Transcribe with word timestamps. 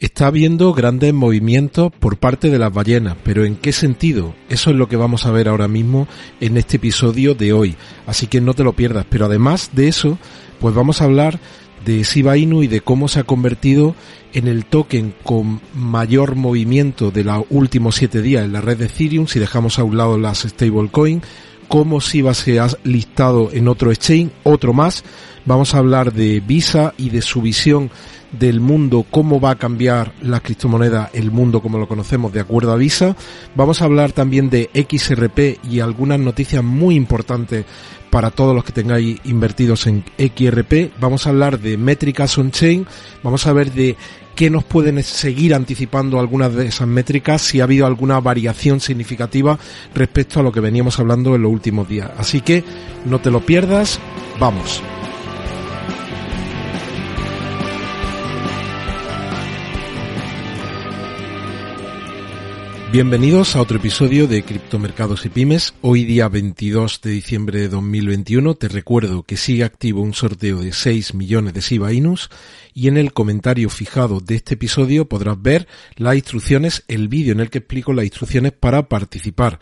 Está 0.00 0.28
habiendo 0.28 0.72
grandes 0.72 1.12
movimientos 1.12 1.92
por 1.92 2.16
parte 2.16 2.48
de 2.48 2.58
las 2.58 2.72
ballenas, 2.72 3.18
pero 3.22 3.44
¿en 3.44 3.56
qué 3.56 3.70
sentido? 3.70 4.34
Eso 4.48 4.70
es 4.70 4.76
lo 4.76 4.88
que 4.88 4.96
vamos 4.96 5.26
a 5.26 5.30
ver 5.30 5.46
ahora 5.46 5.68
mismo 5.68 6.08
en 6.40 6.56
este 6.56 6.78
episodio 6.78 7.34
de 7.34 7.52
hoy, 7.52 7.76
así 8.06 8.26
que 8.26 8.40
no 8.40 8.54
te 8.54 8.64
lo 8.64 8.72
pierdas. 8.72 9.04
Pero 9.10 9.26
además 9.26 9.72
de 9.74 9.88
eso, 9.88 10.18
pues 10.58 10.74
vamos 10.74 11.02
a 11.02 11.04
hablar 11.04 11.38
de 11.84 12.02
Shiba 12.02 12.38
Inu 12.38 12.62
y 12.62 12.66
de 12.66 12.80
cómo 12.80 13.08
se 13.08 13.20
ha 13.20 13.24
convertido 13.24 13.94
en 14.32 14.48
el 14.48 14.64
token 14.64 15.12
con 15.22 15.60
mayor 15.74 16.34
movimiento 16.34 17.10
de 17.10 17.24
los 17.24 17.44
últimos 17.50 17.96
siete 17.96 18.22
días 18.22 18.46
en 18.46 18.54
la 18.54 18.62
red 18.62 18.78
de 18.78 18.86
Ethereum, 18.86 19.26
si 19.26 19.38
dejamos 19.38 19.78
a 19.78 19.84
un 19.84 19.98
lado 19.98 20.16
las 20.16 20.38
stablecoin, 20.38 21.20
cómo 21.70 22.00
Shiba 22.00 22.34
se 22.34 22.58
ha 22.58 22.66
listado 22.82 23.48
en 23.52 23.68
otro 23.68 23.92
exchange, 23.92 24.32
otro 24.42 24.72
más. 24.72 25.04
Vamos 25.46 25.72
a 25.72 25.78
hablar 25.78 26.12
de 26.12 26.40
Visa 26.40 26.94
y 26.98 27.10
de 27.10 27.22
su 27.22 27.40
visión 27.40 27.92
del 28.32 28.58
mundo, 28.60 29.06
cómo 29.08 29.40
va 29.40 29.52
a 29.52 29.54
cambiar 29.54 30.12
la 30.20 30.40
criptomoneda, 30.40 31.10
el 31.12 31.30
mundo 31.30 31.62
como 31.62 31.78
lo 31.78 31.86
conocemos 31.86 32.32
de 32.32 32.40
acuerdo 32.40 32.72
a 32.72 32.76
Visa. 32.76 33.16
Vamos 33.54 33.80
a 33.80 33.84
hablar 33.84 34.10
también 34.10 34.50
de 34.50 34.68
XRP 34.74 35.64
y 35.64 35.78
algunas 35.78 36.18
noticias 36.18 36.64
muy 36.64 36.96
importantes 36.96 37.64
para 38.10 38.32
todos 38.32 38.52
los 38.52 38.64
que 38.64 38.72
tengáis 38.72 39.20
invertidos 39.22 39.86
en 39.86 40.04
XRP. 40.18 40.92
Vamos 41.00 41.26
a 41.26 41.30
hablar 41.30 41.60
de 41.60 41.76
métricas 41.76 42.36
on-chain, 42.36 42.84
vamos 43.22 43.46
a 43.46 43.52
ver 43.52 43.72
de 43.72 43.96
qué 44.40 44.48
nos 44.48 44.64
pueden 44.64 45.02
seguir 45.02 45.54
anticipando 45.54 46.18
algunas 46.18 46.54
de 46.54 46.68
esas 46.68 46.88
métricas, 46.88 47.42
si 47.42 47.60
ha 47.60 47.64
habido 47.64 47.84
alguna 47.84 48.18
variación 48.20 48.80
significativa 48.80 49.58
respecto 49.94 50.40
a 50.40 50.42
lo 50.42 50.50
que 50.50 50.60
veníamos 50.60 50.98
hablando 50.98 51.34
en 51.34 51.42
los 51.42 51.52
últimos 51.52 51.86
días. 51.86 52.10
Así 52.16 52.40
que 52.40 52.64
no 53.04 53.20
te 53.20 53.30
lo 53.30 53.44
pierdas, 53.44 54.00
vamos. 54.38 54.82
Bienvenidos 62.92 63.54
a 63.54 63.62
otro 63.62 63.76
episodio 63.76 64.26
de 64.26 64.42
Criptomercados 64.42 65.24
y 65.24 65.28
Pymes. 65.28 65.74
Hoy 65.80 66.04
día 66.04 66.28
22 66.28 67.00
de 67.00 67.10
diciembre 67.12 67.60
de 67.60 67.68
2021 67.68 68.56
te 68.56 68.66
recuerdo 68.66 69.22
que 69.22 69.36
sigue 69.36 69.62
activo 69.62 70.02
un 70.02 70.12
sorteo 70.12 70.58
de 70.58 70.72
6 70.72 71.14
millones 71.14 71.54
de 71.54 71.60
Shiba 71.60 71.92
Inus 71.92 72.30
y 72.74 72.88
en 72.88 72.96
el 72.96 73.12
comentario 73.12 73.70
fijado 73.70 74.18
de 74.18 74.34
este 74.34 74.54
episodio 74.54 75.08
podrás 75.08 75.40
ver 75.40 75.68
las 75.94 76.16
instrucciones, 76.16 76.82
el 76.88 77.06
vídeo 77.06 77.32
en 77.32 77.38
el 77.38 77.48
que 77.48 77.58
explico 77.58 77.92
las 77.92 78.06
instrucciones 78.06 78.50
para 78.50 78.88
participar. 78.88 79.60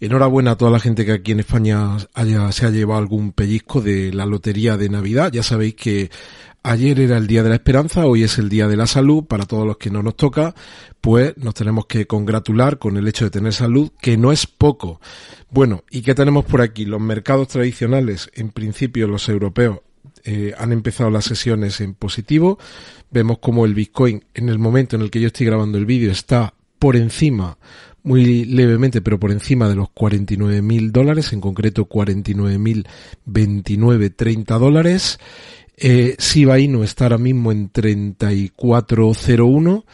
Enhorabuena 0.00 0.50
a 0.50 0.56
toda 0.56 0.72
la 0.72 0.80
gente 0.80 1.06
que 1.06 1.12
aquí 1.12 1.30
en 1.30 1.40
España 1.40 1.96
haya, 2.12 2.50
se 2.50 2.66
ha 2.66 2.70
llevado 2.70 2.98
algún 2.98 3.30
pellizco 3.30 3.82
de 3.82 4.12
la 4.12 4.26
lotería 4.26 4.76
de 4.76 4.88
Navidad. 4.88 5.30
Ya 5.32 5.44
sabéis 5.44 5.76
que 5.76 6.10
Ayer 6.66 6.98
era 6.98 7.18
el 7.18 7.26
Día 7.26 7.42
de 7.42 7.50
la 7.50 7.56
Esperanza, 7.56 8.06
hoy 8.06 8.22
es 8.22 8.38
el 8.38 8.48
Día 8.48 8.66
de 8.68 8.78
la 8.78 8.86
Salud. 8.86 9.24
Para 9.24 9.44
todos 9.44 9.66
los 9.66 9.76
que 9.76 9.90
no 9.90 10.02
nos 10.02 10.16
toca, 10.16 10.54
pues 11.02 11.36
nos 11.36 11.52
tenemos 11.52 11.84
que 11.84 12.06
congratular 12.06 12.78
con 12.78 12.96
el 12.96 13.06
hecho 13.06 13.26
de 13.26 13.30
tener 13.30 13.52
salud, 13.52 13.90
que 14.00 14.16
no 14.16 14.32
es 14.32 14.46
poco. 14.46 14.98
Bueno, 15.50 15.84
¿y 15.90 16.00
qué 16.00 16.14
tenemos 16.14 16.46
por 16.46 16.62
aquí? 16.62 16.86
Los 16.86 17.02
mercados 17.02 17.48
tradicionales, 17.48 18.30
en 18.32 18.48
principio 18.48 19.06
los 19.06 19.28
europeos, 19.28 19.80
eh, 20.24 20.54
han 20.56 20.72
empezado 20.72 21.10
las 21.10 21.26
sesiones 21.26 21.82
en 21.82 21.92
positivo. 21.92 22.58
Vemos 23.10 23.40
como 23.40 23.66
el 23.66 23.74
Bitcoin, 23.74 24.24
en 24.32 24.48
el 24.48 24.58
momento 24.58 24.96
en 24.96 25.02
el 25.02 25.10
que 25.10 25.20
yo 25.20 25.26
estoy 25.26 25.44
grabando 25.44 25.76
el 25.76 25.84
vídeo, 25.84 26.10
está 26.10 26.54
por 26.78 26.96
encima, 26.96 27.58
muy 28.02 28.46
levemente, 28.46 29.02
pero 29.02 29.20
por 29.20 29.32
encima 29.32 29.68
de 29.68 29.74
los 29.74 29.90
49 29.90 30.62
mil 30.62 30.92
dólares, 30.92 31.34
en 31.34 31.42
concreto 31.42 31.84
49 31.84 32.56
mil 32.56 32.88
29, 33.26 34.08
30 34.08 34.58
dólares. 34.58 35.18
Eh, 35.76 36.16
Shiba 36.18 36.58
Inu 36.58 36.82
está 36.82 37.04
ahora 37.06 37.18
mismo 37.18 37.52
en 37.52 37.72
34.01. 37.72 39.84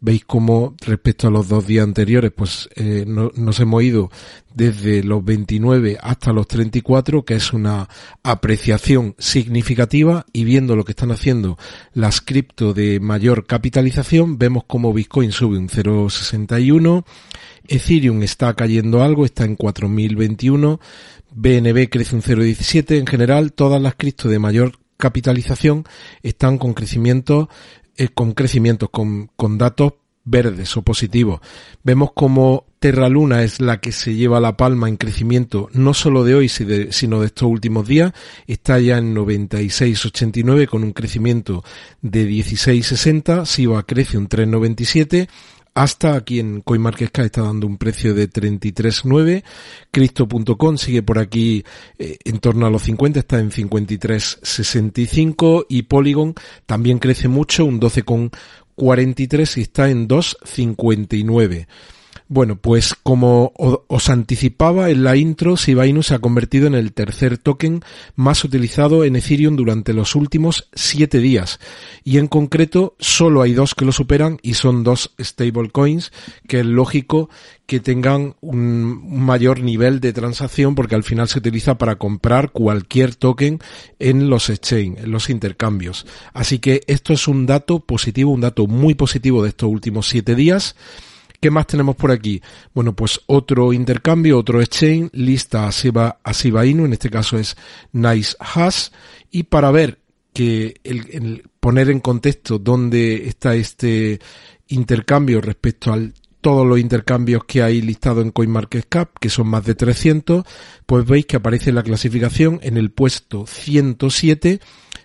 Veis 0.00 0.24
como 0.24 0.76
respecto 0.86 1.26
a 1.26 1.30
los 1.30 1.48
dos 1.48 1.66
días 1.66 1.82
anteriores, 1.82 2.30
pues 2.30 2.68
eh, 2.76 3.04
nos 3.04 3.58
hemos 3.58 3.82
ido 3.82 4.12
desde 4.54 5.02
los 5.02 5.24
29 5.24 5.98
hasta 6.00 6.32
los 6.32 6.46
34, 6.46 7.24
que 7.24 7.34
es 7.34 7.52
una 7.52 7.88
apreciación 8.22 9.16
significativa. 9.18 10.24
Y 10.32 10.44
viendo 10.44 10.76
lo 10.76 10.84
que 10.84 10.92
están 10.92 11.10
haciendo 11.10 11.58
las 11.94 12.20
cripto 12.20 12.74
de 12.74 13.00
mayor 13.00 13.46
capitalización, 13.46 14.38
vemos 14.38 14.62
como 14.68 14.92
Bitcoin 14.92 15.32
sube 15.32 15.58
un 15.58 15.68
0.61. 15.68 17.04
Ethereum 17.66 18.22
está 18.22 18.54
cayendo 18.54 19.02
algo, 19.02 19.24
está 19.24 19.44
en 19.44 19.56
4021. 19.56 20.78
BNB 21.34 21.88
crece 21.90 22.14
un 22.14 22.22
0.17. 22.22 22.98
En 22.98 23.06
general, 23.06 23.52
todas 23.52 23.82
las 23.82 23.96
cripto 23.96 24.28
de 24.28 24.38
mayor 24.38 24.78
capitalización 24.98 25.84
están 26.22 26.58
con 26.58 26.74
crecimiento, 26.74 27.48
eh, 27.96 28.08
con 28.08 28.32
crecimientos, 28.32 28.90
con, 28.90 29.30
con 29.36 29.56
datos 29.56 29.94
verdes 30.24 30.76
o 30.76 30.82
positivos. 30.82 31.40
Vemos 31.82 32.10
como 32.12 32.66
Terra 32.78 33.08
Luna 33.08 33.42
es 33.42 33.60
la 33.60 33.80
que 33.80 33.92
se 33.92 34.14
lleva 34.14 34.40
la 34.40 34.56
palma 34.56 34.88
en 34.88 34.96
crecimiento 34.96 35.68
no 35.72 35.94
solo 35.94 36.22
de 36.22 36.34
hoy, 36.34 36.48
sino 36.48 37.20
de 37.20 37.26
estos 37.26 37.48
últimos 37.48 37.88
días. 37.88 38.12
Está 38.46 38.78
ya 38.78 38.98
en 38.98 39.14
96,89 39.14 40.68
con 40.68 40.84
un 40.84 40.92
crecimiento 40.92 41.64
de 42.02 42.28
16,60. 42.28 43.46
Siva 43.46 43.82
crece 43.84 44.18
un 44.18 44.28
3,97 44.28 45.28
hasta 45.78 46.14
aquí 46.16 46.40
en 46.40 46.60
CoinMarketCap 46.62 47.24
está 47.24 47.42
dando 47.42 47.68
un 47.68 47.78
precio 47.78 48.12
de 48.12 48.28
33.9. 48.28 49.44
Cristo.com 49.92 50.76
sigue 50.76 51.04
por 51.04 51.20
aquí 51.20 51.64
eh, 51.98 52.18
en 52.24 52.40
torno 52.40 52.66
a 52.66 52.70
los 52.70 52.82
50, 52.82 53.20
está 53.20 53.38
en 53.38 53.52
53.65 53.52 55.66
y 55.68 55.82
Polygon 55.82 56.34
también 56.66 56.98
crece 56.98 57.28
mucho, 57.28 57.64
un 57.64 57.80
12.43 57.80 59.56
y 59.56 59.60
está 59.60 59.88
en 59.88 60.08
2.59. 60.08 61.68
Bueno, 62.30 62.56
pues 62.56 62.94
como 62.94 63.54
os 63.56 64.10
anticipaba 64.10 64.90
en 64.90 65.02
la 65.02 65.16
intro, 65.16 65.56
Shiba 65.56 65.86
Inu 65.86 66.02
se 66.02 66.14
ha 66.14 66.18
convertido 66.18 66.66
en 66.66 66.74
el 66.74 66.92
tercer 66.92 67.38
token 67.38 67.80
más 68.16 68.44
utilizado 68.44 69.02
en 69.04 69.16
Ethereum 69.16 69.56
durante 69.56 69.94
los 69.94 70.14
últimos 70.14 70.68
siete 70.74 71.20
días. 71.20 71.58
Y 72.04 72.18
en 72.18 72.28
concreto, 72.28 72.94
solo 72.98 73.40
hay 73.40 73.54
dos 73.54 73.74
que 73.74 73.86
lo 73.86 73.92
superan 73.92 74.38
y 74.42 74.54
son 74.54 74.84
dos 74.84 75.14
stablecoins, 75.18 76.12
que 76.46 76.60
es 76.60 76.66
lógico 76.66 77.30
que 77.64 77.80
tengan 77.80 78.34
un 78.42 79.24
mayor 79.24 79.62
nivel 79.62 80.00
de 80.00 80.12
transacción 80.12 80.74
porque 80.74 80.96
al 80.96 81.04
final 81.04 81.28
se 81.28 81.38
utiliza 81.38 81.78
para 81.78 81.96
comprar 81.96 82.50
cualquier 82.50 83.14
token 83.14 83.58
en 83.98 84.28
los 84.28 84.50
exchange, 84.50 84.98
en 84.98 85.10
los 85.10 85.30
intercambios. 85.30 86.06
Así 86.34 86.58
que 86.58 86.82
esto 86.88 87.14
es 87.14 87.26
un 87.26 87.46
dato 87.46 87.80
positivo, 87.80 88.32
un 88.32 88.42
dato 88.42 88.66
muy 88.66 88.94
positivo 88.94 89.42
de 89.42 89.48
estos 89.48 89.70
últimos 89.70 90.08
siete 90.08 90.34
días. 90.34 90.76
¿Qué 91.40 91.50
más 91.50 91.68
tenemos 91.68 91.94
por 91.94 92.10
aquí? 92.10 92.42
Bueno, 92.74 92.94
pues 92.96 93.20
otro 93.26 93.72
intercambio, 93.72 94.38
otro 94.38 94.60
exchange, 94.60 95.10
lista 95.12 95.68
a 95.68 95.70
Shiba, 95.70 96.66
Inu, 96.66 96.84
en 96.84 96.94
este 96.94 97.10
caso 97.10 97.38
es 97.38 97.56
Nice 97.92 98.36
Hash, 98.40 98.88
y 99.30 99.44
para 99.44 99.70
ver 99.70 100.00
que 100.32 100.80
el, 100.82 101.48
poner 101.60 101.90
en 101.90 102.00
contexto 102.00 102.58
dónde 102.58 103.28
está 103.28 103.54
este 103.54 104.18
intercambio 104.66 105.40
respecto 105.40 105.92
a 105.92 105.98
todos 106.40 106.66
los 106.66 106.78
intercambios 106.78 107.44
que 107.44 107.62
hay 107.62 107.82
listados 107.82 108.24
en 108.24 108.32
CoinMarketCap, 108.32 109.18
que 109.20 109.30
son 109.30 109.48
más 109.48 109.64
de 109.64 109.76
300, 109.76 110.44
pues 110.86 111.06
veis 111.06 111.26
que 111.26 111.36
aparece 111.36 111.72
la 111.72 111.84
clasificación 111.84 112.58
en 112.62 112.76
el 112.76 112.90
puesto 112.90 113.46
107 113.46 114.60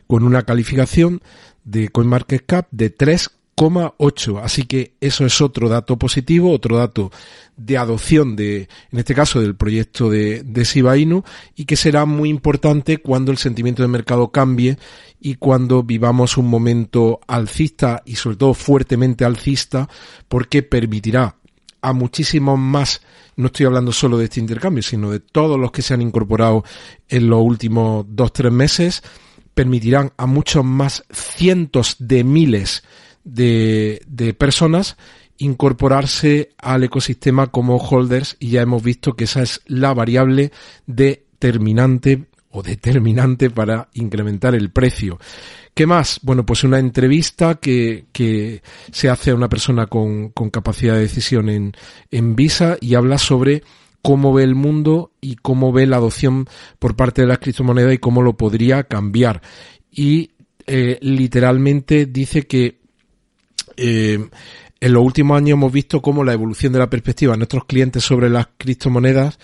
con 0.07 0.23
una 0.23 0.43
calificación 0.43 1.21
de 1.63 1.89
CoinMarketCap 1.89 2.67
de 2.71 2.89
3 2.89 3.29
8. 3.55 4.39
Así 4.39 4.63
que 4.63 4.93
eso 4.99 5.25
es 5.25 5.41
otro 5.41 5.69
dato 5.69 5.97
positivo, 5.97 6.51
otro 6.51 6.77
dato 6.77 7.11
de 7.55 7.77
adopción 7.77 8.35
de, 8.35 8.67
en 8.91 8.99
este 8.99 9.13
caso, 9.13 9.39
del 9.39 9.55
proyecto 9.55 10.09
de, 10.09 10.43
de 10.43 10.63
Shiba 10.63 10.97
y 10.97 11.65
que 11.65 11.75
será 11.75 12.05
muy 12.05 12.29
importante 12.29 12.97
cuando 12.97 13.31
el 13.31 13.37
sentimiento 13.37 13.81
de 13.81 13.87
mercado 13.87 14.31
cambie 14.31 14.77
y 15.19 15.35
cuando 15.35 15.83
vivamos 15.83 16.37
un 16.37 16.47
momento 16.47 17.19
alcista 17.27 18.01
y 18.05 18.15
sobre 18.15 18.37
todo 18.37 18.53
fuertemente 18.53 19.25
alcista 19.25 19.87
porque 20.27 20.63
permitirá 20.63 21.37
a 21.81 21.93
muchísimos 21.93 22.57
más, 22.57 23.01
no 23.35 23.47
estoy 23.47 23.65
hablando 23.65 23.91
solo 23.91 24.17
de 24.17 24.25
este 24.25 24.39
intercambio, 24.39 24.81
sino 24.81 25.11
de 25.11 25.19
todos 25.19 25.59
los 25.59 25.71
que 25.71 25.81
se 25.81 25.93
han 25.93 26.01
incorporado 26.01 26.63
en 27.09 27.29
los 27.29 27.41
últimos 27.41 28.05
dos, 28.07 28.31
tres 28.31 28.53
meses, 28.53 29.03
permitirán 29.53 30.13
a 30.17 30.25
muchos 30.25 30.63
más 30.63 31.03
cientos 31.11 31.97
de 31.99 32.23
miles 32.23 32.83
de 33.23 34.35
personas 34.37 34.97
incorporarse 35.37 36.51
al 36.57 36.83
ecosistema 36.83 37.47
como 37.47 37.77
holders 37.77 38.37
y 38.39 38.49
ya 38.49 38.61
hemos 38.61 38.83
visto 38.83 39.15
que 39.15 39.25
esa 39.25 39.41
es 39.41 39.61
la 39.65 39.93
variable 39.93 40.51
determinante 40.85 42.25
o 42.51 42.61
determinante 42.61 43.49
para 43.49 43.89
incrementar 43.93 44.53
el 44.53 44.69
precio. 44.69 45.19
¿Qué 45.73 45.87
más? 45.87 46.19
Bueno, 46.21 46.45
pues 46.45 46.63
una 46.63 46.77
entrevista 46.77 47.55
que, 47.55 48.05
que 48.11 48.61
se 48.91 49.09
hace 49.09 49.31
a 49.31 49.35
una 49.35 49.49
persona 49.49 49.87
con, 49.87 50.29
con 50.29 50.51
capacidad 50.51 50.93
de 50.93 51.01
decisión 51.01 51.49
en, 51.49 51.73
en 52.11 52.35
Visa 52.35 52.77
y 52.79 52.93
habla 52.93 53.17
sobre 53.17 53.63
cómo 54.03 54.33
ve 54.33 54.43
el 54.43 54.53
mundo 54.53 55.13
y 55.19 55.35
cómo 55.37 55.71
ve 55.71 55.87
la 55.87 55.97
adopción 55.97 56.45
por 56.77 56.95
parte 56.95 57.23
de 57.23 57.27
las 57.27 57.39
criptomonedas 57.39 57.95
y 57.95 57.97
cómo 57.97 58.21
lo 58.21 58.37
podría 58.37 58.83
cambiar. 58.83 59.41
Y 59.91 60.31
eh, 60.67 60.99
literalmente 61.01 62.05
dice 62.05 62.43
que 62.43 62.82
eh, 63.77 64.19
en 64.79 64.93
los 64.93 65.03
últimos 65.03 65.37
años 65.37 65.53
hemos 65.53 65.71
visto 65.71 66.01
cómo 66.01 66.23
la 66.23 66.33
evolución 66.33 66.73
de 66.73 66.79
la 66.79 66.89
perspectiva 66.89 67.33
de 67.33 67.37
nuestros 67.37 67.65
clientes 67.65 68.03
sobre 68.03 68.29
las 68.29 68.47
criptomonedas 68.57 69.39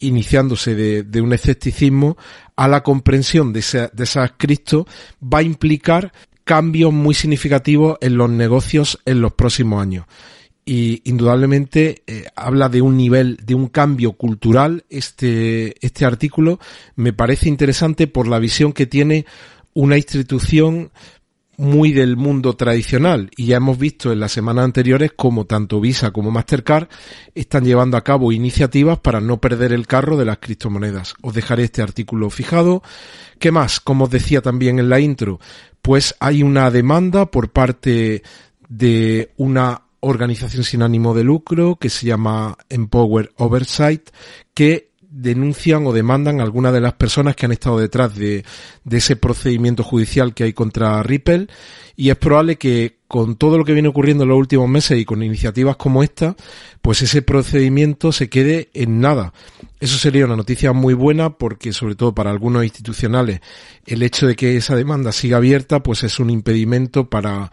iniciándose 0.00 0.74
de, 0.74 1.20
un 1.20 1.32
escepticismo 1.32 2.16
a 2.56 2.66
la 2.66 2.82
comprensión 2.82 3.52
de, 3.52 3.60
de 3.92 4.04
esas 4.04 4.32
cripto 4.36 4.86
va 5.22 5.38
a 5.38 5.42
implicar 5.42 6.12
cambios 6.42 6.92
muy 6.92 7.14
significativos 7.14 7.98
en 8.00 8.16
los 8.16 8.28
negocios 8.28 8.98
en 9.04 9.20
los 9.20 9.32
próximos 9.34 9.80
años 9.80 10.06
y 10.64 11.02
indudablemente 11.04 12.02
eh, 12.06 12.26
habla 12.36 12.68
de 12.68 12.82
un 12.82 12.96
nivel, 12.96 13.36
de 13.44 13.54
un 13.54 13.66
cambio 13.68 14.12
cultural. 14.12 14.84
Este, 14.88 15.74
este 15.84 16.04
artículo 16.04 16.60
me 16.94 17.12
parece 17.12 17.48
interesante 17.48 18.06
por 18.06 18.28
la 18.28 18.38
visión 18.38 18.72
que 18.72 18.86
tiene 18.86 19.26
una 19.74 19.96
institución 19.96 20.92
muy 21.56 21.92
del 21.92 22.16
mundo 22.16 22.54
tradicional 22.54 23.30
y 23.36 23.46
ya 23.46 23.56
hemos 23.58 23.78
visto 23.78 24.12
en 24.12 24.20
las 24.20 24.32
semanas 24.32 24.64
anteriores 24.64 25.12
como 25.14 25.44
tanto 25.44 25.80
Visa 25.80 26.10
como 26.10 26.30
Mastercard 26.30 26.88
están 27.34 27.64
llevando 27.64 27.96
a 27.96 28.04
cabo 28.04 28.32
iniciativas 28.32 28.98
para 28.98 29.20
no 29.20 29.40
perder 29.40 29.72
el 29.72 29.86
carro 29.86 30.16
de 30.16 30.24
las 30.24 30.38
criptomonedas. 30.38 31.14
Os 31.22 31.34
dejaré 31.34 31.64
este 31.64 31.82
artículo 31.82 32.30
fijado. 32.30 32.82
¿Qué 33.38 33.52
más? 33.52 33.80
Como 33.80 34.04
os 34.04 34.10
decía 34.10 34.40
también 34.40 34.78
en 34.78 34.88
la 34.88 35.00
intro, 35.00 35.40
pues 35.82 36.14
hay 36.20 36.42
una 36.42 36.70
demanda 36.70 37.26
por 37.26 37.50
parte 37.50 38.22
de 38.68 39.32
una 39.36 39.82
organización 40.00 40.64
sin 40.64 40.82
ánimo 40.82 41.14
de 41.14 41.24
lucro 41.24 41.76
que 41.76 41.90
se 41.90 42.06
llama 42.06 42.56
Empower 42.68 43.32
Oversight, 43.36 44.10
que 44.54 44.91
denuncian 45.12 45.86
o 45.86 45.92
demandan 45.92 46.40
a 46.40 46.42
algunas 46.42 46.72
de 46.72 46.80
las 46.80 46.94
personas 46.94 47.36
que 47.36 47.44
han 47.44 47.52
estado 47.52 47.78
detrás 47.78 48.16
de, 48.16 48.44
de, 48.84 48.96
ese 48.96 49.14
procedimiento 49.14 49.84
judicial 49.84 50.32
que 50.32 50.44
hay 50.44 50.52
contra 50.54 51.02
Ripple 51.02 51.48
y 51.96 52.08
es 52.08 52.16
probable 52.16 52.56
que 52.56 52.96
con 53.06 53.36
todo 53.36 53.58
lo 53.58 53.64
que 53.64 53.74
viene 53.74 53.88
ocurriendo 53.88 54.22
en 54.22 54.30
los 54.30 54.38
últimos 54.38 54.70
meses 54.70 54.98
y 54.98 55.04
con 55.04 55.22
iniciativas 55.22 55.76
como 55.76 56.02
esta, 56.02 56.34
pues 56.80 57.02
ese 57.02 57.20
procedimiento 57.20 58.10
se 58.10 58.30
quede 58.30 58.70
en 58.72 59.00
nada. 59.00 59.34
Eso 59.80 59.98
sería 59.98 60.24
una 60.24 60.36
noticia 60.36 60.72
muy 60.72 60.94
buena 60.94 61.36
porque 61.36 61.74
sobre 61.74 61.94
todo 61.94 62.14
para 62.14 62.30
algunos 62.30 62.64
institucionales 62.64 63.40
el 63.84 64.02
hecho 64.02 64.26
de 64.26 64.34
que 64.34 64.56
esa 64.56 64.76
demanda 64.76 65.12
siga 65.12 65.36
abierta 65.36 65.82
pues 65.82 66.04
es 66.04 66.18
un 66.20 66.30
impedimento 66.30 67.10
para 67.10 67.52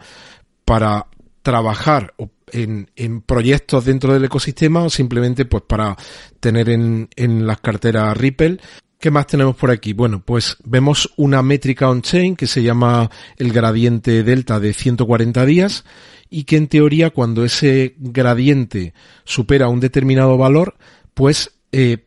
para 0.64 1.08
trabajar 1.42 2.14
en, 2.52 3.20
proyectos 3.22 3.84
dentro 3.84 4.12
del 4.12 4.24
ecosistema 4.24 4.82
o 4.82 4.90
simplemente 4.90 5.44
pues 5.44 5.64
para 5.66 5.96
tener 6.40 6.68
en, 6.68 7.08
en 7.16 7.46
las 7.46 7.60
carteras 7.60 8.16
Ripple. 8.16 8.58
¿Qué 8.98 9.10
más 9.10 9.26
tenemos 9.26 9.56
por 9.56 9.70
aquí? 9.70 9.94
Bueno, 9.94 10.22
pues 10.22 10.58
vemos 10.62 11.10
una 11.16 11.42
métrica 11.42 11.88
on-chain 11.88 12.36
que 12.36 12.46
se 12.46 12.62
llama 12.62 13.10
el 13.38 13.50
gradiente 13.50 14.22
delta 14.22 14.60
de 14.60 14.74
140 14.74 15.46
días 15.46 15.84
y 16.28 16.44
que 16.44 16.56
en 16.56 16.68
teoría 16.68 17.10
cuando 17.10 17.44
ese 17.44 17.94
gradiente 17.98 18.92
supera 19.24 19.68
un 19.68 19.80
determinado 19.80 20.36
valor, 20.36 20.76
pues 21.14 21.52
eh, 21.72 22.04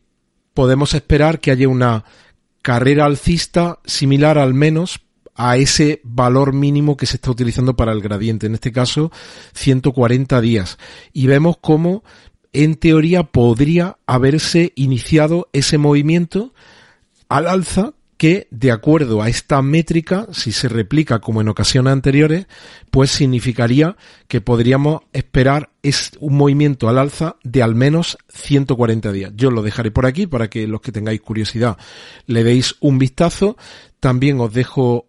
podemos 0.54 0.94
esperar 0.94 1.40
que 1.40 1.50
haya 1.50 1.68
una 1.68 2.04
carrera 2.62 3.04
alcista 3.04 3.80
similar 3.84 4.38
al 4.38 4.54
menos 4.54 5.00
a 5.34 5.56
ese 5.56 6.00
valor 6.04 6.52
mínimo 6.52 6.96
que 6.96 7.06
se 7.06 7.16
está 7.16 7.30
utilizando 7.30 7.76
para 7.76 7.92
el 7.92 8.00
gradiente, 8.00 8.46
en 8.46 8.54
este 8.54 8.72
caso 8.72 9.10
140 9.54 10.40
días. 10.40 10.78
Y 11.12 11.26
vemos 11.26 11.56
cómo 11.60 12.04
en 12.52 12.76
teoría 12.76 13.24
podría 13.24 13.98
haberse 14.06 14.72
iniciado 14.76 15.48
ese 15.52 15.76
movimiento 15.76 16.54
al 17.28 17.48
alza 17.48 17.94
que, 18.16 18.46
de 18.50 18.70
acuerdo 18.70 19.22
a 19.22 19.28
esta 19.28 19.60
métrica, 19.60 20.28
si 20.32 20.52
se 20.52 20.68
replica 20.68 21.18
como 21.18 21.40
en 21.40 21.48
ocasiones 21.48 21.92
anteriores, 21.92 22.46
pues 22.90 23.10
significaría 23.10 23.96
que 24.28 24.40
podríamos 24.40 25.02
esperar 25.12 25.70
es 25.82 26.12
un 26.20 26.36
movimiento 26.36 26.88
al 26.88 26.98
alza 26.98 27.36
de 27.42 27.62
al 27.62 27.74
menos 27.74 28.16
140 28.28 29.12
días. 29.12 29.32
Yo 29.34 29.50
lo 29.50 29.62
dejaré 29.62 29.90
por 29.90 30.06
aquí 30.06 30.26
para 30.26 30.48
que 30.48 30.66
los 30.68 30.80
que 30.80 30.92
tengáis 30.92 31.20
curiosidad 31.20 31.76
le 32.26 32.44
deis 32.44 32.76
un 32.80 32.98
vistazo. 32.98 33.56
También 34.00 34.40
os 34.40 34.52
dejo 34.52 35.08